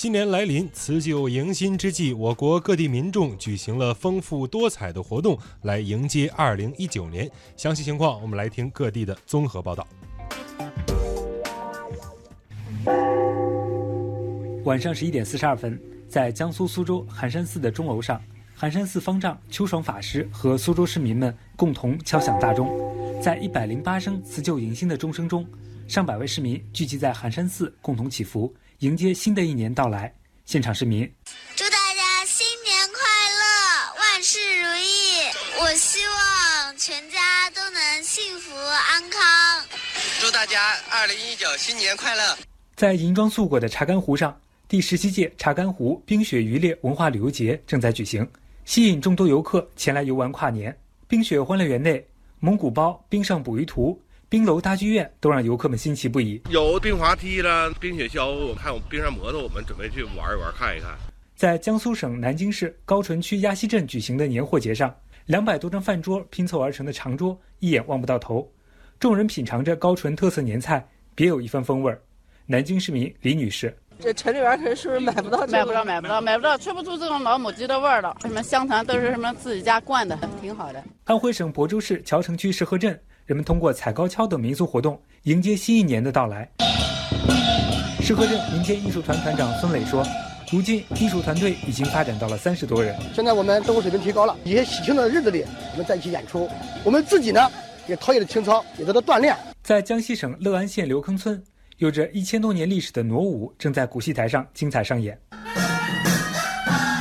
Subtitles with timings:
[0.00, 7.28] 新年来临，辞旧迎新之际，我国各地民众举行了丰富多彩的活动，来迎接2019年。
[7.56, 9.84] 详细情况，我们来听各地的综合报道。
[14.62, 15.76] 晚上十一点四十二分，
[16.08, 18.22] 在江苏苏州寒山寺的钟楼上，
[18.54, 22.70] 寒山寺方丈秋爽法师和苏州市民们共同敲响大钟。
[23.20, 25.44] 在一百零八声辞旧迎新的钟声中，
[25.88, 28.54] 上百位市民聚集在寒山寺，共同祈福。
[28.80, 30.14] 迎接新的一年到来，
[30.44, 31.02] 现场市民
[31.56, 35.18] 祝大家新年快乐，万事如意。
[35.60, 39.20] 我希望全家都能幸福安康。
[40.20, 42.38] 祝大家二零一九新年快乐。
[42.76, 48.24] 在银装素裹的查干湖上，第十七届查干湖冰雪渔猎文化旅游节正在举行，
[48.64, 50.72] 吸引众多游客前来游玩跨年。
[51.08, 52.06] 冰雪欢乐园内，
[52.38, 54.00] 蒙古包、冰上捕鱼图。
[54.30, 56.38] 冰楼大剧院都让游客们新奇不已。
[56.50, 60.90] 有冰滑梯了，冰雪橇，还有冰上摩托，我们准备去玩一玩，看一看。
[61.34, 64.94] 在江苏省南京市高淳区鸭溪镇举行的年货节上，
[65.24, 68.46] 两百多张饭桌拼凑而成的长桌，一眼望不到头。
[69.00, 71.98] 众人品尝着高淳特色年菜，别有一番风味儿。
[72.44, 75.46] 南京市民李女士：这城里边可是不是买不到？
[75.46, 78.14] 买不到，买不到，买不到，吃不出这种老母鸡的味儿了。
[78.20, 80.84] 什么香肠都是什么自己家灌的，挺好的。
[81.04, 83.00] 安徽省亳州市谯城区石河镇。
[83.28, 86.48] 人们通过踩高跷等民俗活动迎接新一年的到来。
[88.00, 90.02] 石河镇民间艺术团团长孙磊说
[90.50, 92.98] ：“如今艺术团队已经发展到了三十多人。
[93.12, 96.48] 现在我们生活水平提高了，一些喜庆的日子里，我们在一起演出。
[96.82, 97.46] 我们自己呢，
[97.86, 101.38] 也陶冶了情操，也得到锻炼。”在江西省乐安县刘坑村，
[101.76, 105.20] 有着一千多年历史的傩舞正在古戏台上精彩上演。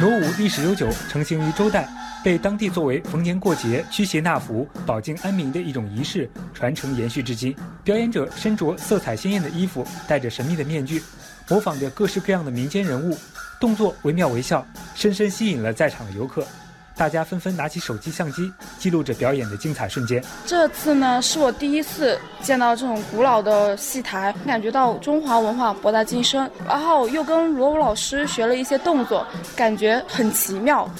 [0.00, 1.88] 傩舞历史悠久，成型于周代。
[2.24, 7.54] 被当地作为逢年过节驱邪纳福、保境安民的一种仪式传承延续至今。
[7.84, 11.02] 表演者身着色彩鲜艳的衣服，戴着神秘的面具，
[11.48, 13.16] 模仿着各式各样的民间人物，
[13.60, 16.46] 动作惟妙惟肖，深深吸引了在场的游客。
[16.96, 20.20] 大家纷纷拿起手机相机，记录着表演的精彩瞬间。
[20.44, 26.50] 这次呢，是我第一次见到这种古老的戏台，感觉到中华文化博大精深。
[26.66, 29.24] 然后又跟罗武老师学了一些动作，
[29.54, 30.90] 感觉很奇妙。